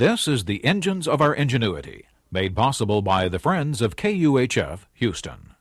[0.00, 5.54] This is the Engines of Our Ingenuity, made possible by the Friends of KUHF Houston.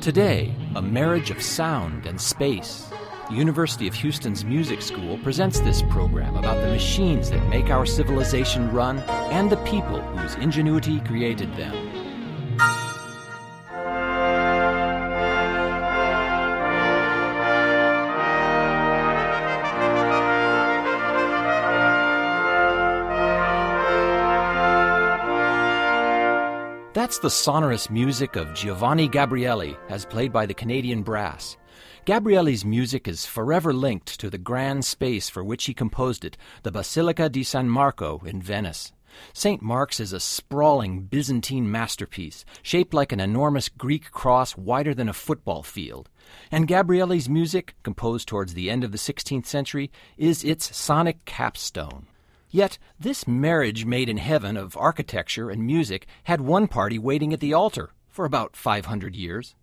[0.00, 2.88] Today, a marriage of sound and space.
[3.28, 7.86] The University of Houston's Music School presents this program about the machines that make our
[7.86, 9.00] civilization run
[9.32, 11.81] and the people whose ingenuity created them.
[26.94, 31.56] That's the sonorous music of Giovanni Gabrieli, as played by the Canadian Brass.
[32.04, 36.70] Gabrieli's music is forever linked to the grand space for which he composed it, the
[36.70, 38.92] Basilica di San Marco in Venice.
[39.32, 39.62] St.
[39.62, 45.14] Mark's is a sprawling Byzantine masterpiece, shaped like an enormous Greek cross wider than a
[45.14, 46.10] football field.
[46.50, 52.06] And Gabrieli's music, composed towards the end of the 16th century, is its sonic capstone.
[52.52, 57.40] Yet this marriage made in heaven of architecture and music had one party waiting at
[57.40, 59.54] the altar for about 500 years.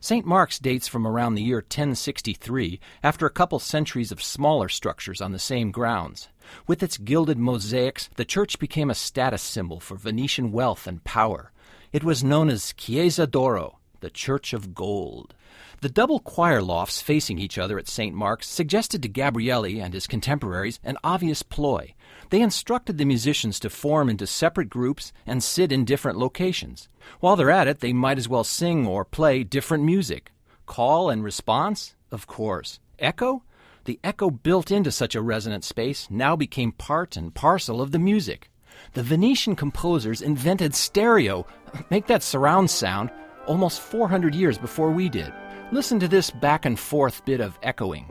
[0.00, 0.26] St.
[0.26, 5.30] Mark's dates from around the year 1063, after a couple centuries of smaller structures on
[5.30, 6.28] the same grounds.
[6.66, 11.52] With its gilded mosaics, the church became a status symbol for Venetian wealth and power.
[11.92, 15.32] It was known as Chiesa d'Oro, the Church of Gold.
[15.80, 18.14] The double choir lofts facing each other at St.
[18.14, 21.94] Mark's suggested to Gabrieli and his contemporaries an obvious ploy.
[22.30, 26.88] They instructed the musicians to form into separate groups and sit in different locations.
[27.20, 30.32] While they're at it, they might as well sing or play different music.
[30.66, 31.94] Call and response?
[32.10, 32.80] Of course.
[32.98, 33.42] Echo?
[33.84, 37.98] The echo built into such a resonant space now became part and parcel of the
[37.98, 38.48] music.
[38.92, 41.46] The Venetian composers invented stereo,
[41.90, 43.10] make that surround sound,
[43.46, 45.32] almost 400 years before we did.
[45.72, 48.06] Listen to this back and forth bit of echoing.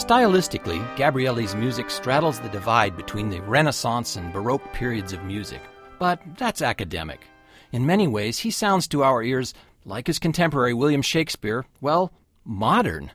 [0.00, 5.60] Stylistically, Gabrieli's music straddles the divide between the Renaissance and Baroque periods of music.
[5.98, 7.20] But that's academic.
[7.70, 9.52] In many ways, he sounds to our ears,
[9.84, 12.14] like his contemporary William Shakespeare, well,
[12.46, 13.10] modern.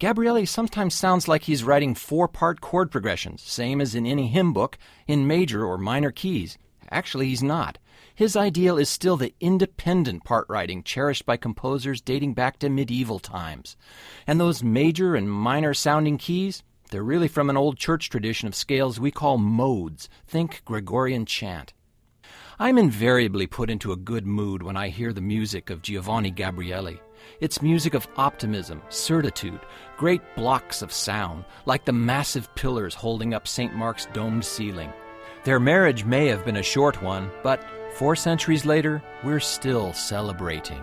[0.00, 4.54] Gabrieli sometimes sounds like he's writing four part chord progressions, same as in any hymn
[4.54, 6.56] book, in major or minor keys.
[6.90, 7.78] Actually, he's not.
[8.14, 13.18] His ideal is still the independent part writing cherished by composers dating back to medieval
[13.18, 13.76] times.
[14.26, 18.54] And those major and minor sounding keys, they're really from an old church tradition of
[18.54, 20.08] scales we call modes.
[20.26, 21.72] Think Gregorian chant.
[22.58, 26.98] I'm invariably put into a good mood when I hear the music of Giovanni Gabrieli.
[27.40, 29.60] It's music of optimism, certitude,
[29.96, 33.74] great blocks of sound, like the massive pillars holding up St.
[33.74, 34.92] Mark's domed ceiling.
[35.42, 37.64] Their marriage may have been a short one, but
[37.94, 40.82] four centuries later, we're still celebrating.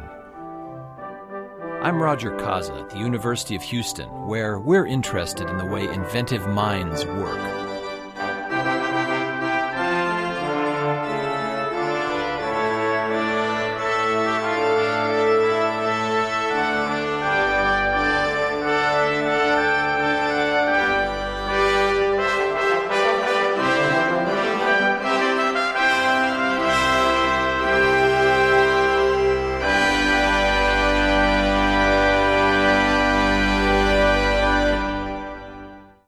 [1.84, 6.48] I'm Roger Kaza at the University of Houston, where we're interested in the way inventive
[6.48, 7.67] minds work.